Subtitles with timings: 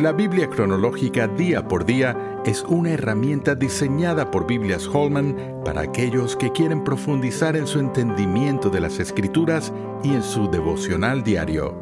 [0.00, 6.36] La Biblia cronológica día por día es una herramienta diseñada por Biblias Holman para aquellos
[6.36, 11.74] que quieren profundizar en su entendimiento de las escrituras y en su devocional diario.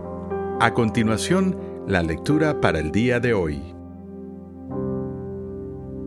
[0.58, 3.62] A continuación, la lectura para el día de hoy.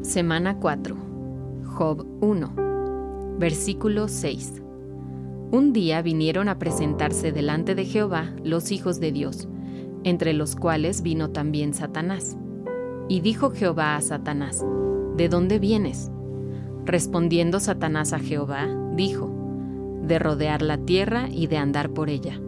[0.01, 0.97] Semana 4.
[1.63, 3.37] Job 1.
[3.39, 4.61] Versículo 6.
[5.51, 9.47] Un día vinieron a presentarse delante de Jehová los hijos de Dios
[10.03, 12.37] entre los cuales vino también Satanás.
[13.07, 14.65] Y dijo Jehová a Satanás,
[15.17, 16.11] ¿De dónde vienes?
[16.85, 19.29] Respondiendo Satanás a Jehová, dijo,
[20.03, 22.39] De rodear la tierra y de andar por ella.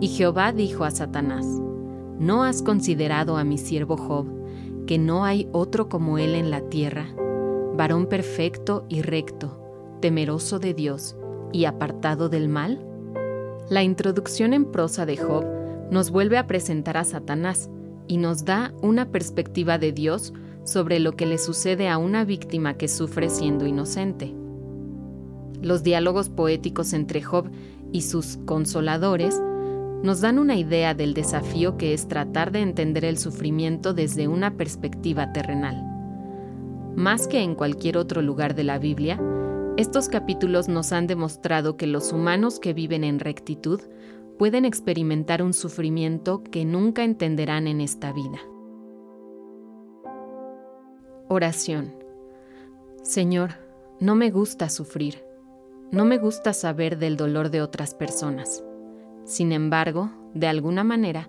[0.00, 1.46] Y Jehová dijo a Satanás,
[2.18, 4.26] ¿No has considerado a mi siervo Job,
[4.86, 7.06] que no hay otro como él en la tierra,
[7.76, 9.60] varón perfecto y recto,
[10.00, 11.16] temeroso de Dios
[11.52, 12.84] y apartado del mal?
[13.68, 15.57] La introducción en prosa de Job
[15.90, 17.70] nos vuelve a presentar a Satanás
[18.06, 20.32] y nos da una perspectiva de Dios
[20.64, 24.34] sobre lo que le sucede a una víctima que sufre siendo inocente.
[25.62, 27.50] Los diálogos poéticos entre Job
[27.92, 29.40] y sus consoladores
[30.02, 34.56] nos dan una idea del desafío que es tratar de entender el sufrimiento desde una
[34.56, 35.82] perspectiva terrenal.
[36.94, 39.20] Más que en cualquier otro lugar de la Biblia,
[39.76, 43.80] estos capítulos nos han demostrado que los humanos que viven en rectitud
[44.38, 48.38] pueden experimentar un sufrimiento que nunca entenderán en esta vida.
[51.28, 51.92] Oración.
[53.02, 53.50] Señor,
[54.00, 55.24] no me gusta sufrir,
[55.90, 58.62] no me gusta saber del dolor de otras personas.
[59.24, 61.28] Sin embargo, de alguna manera,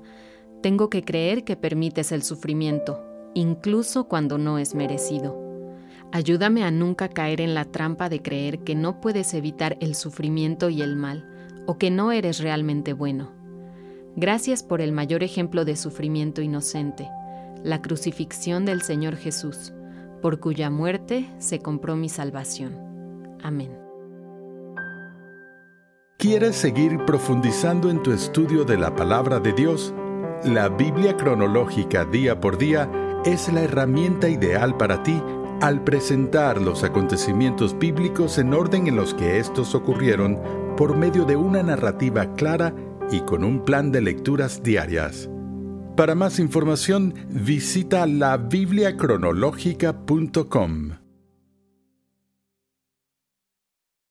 [0.61, 3.01] tengo que creer que permites el sufrimiento,
[3.33, 5.37] incluso cuando no es merecido.
[6.11, 10.69] Ayúdame a nunca caer en la trampa de creer que no puedes evitar el sufrimiento
[10.69, 13.31] y el mal, o que no eres realmente bueno.
[14.15, 17.09] Gracias por el mayor ejemplo de sufrimiento inocente,
[17.63, 19.73] la crucifixión del Señor Jesús,
[20.21, 22.75] por cuya muerte se compró mi salvación.
[23.41, 23.71] Amén.
[26.17, 29.93] ¿Quieres seguir profundizando en tu estudio de la palabra de Dios?
[30.43, 32.89] La Biblia cronológica día por día
[33.23, 35.21] es la herramienta ideal para ti
[35.61, 40.39] al presentar los acontecimientos bíblicos en orden en los que estos ocurrieron
[40.79, 42.73] por medio de una narrativa clara
[43.11, 45.29] y con un plan de lecturas diarias.
[45.97, 50.98] Para más información, visita la bibliacronológica.com.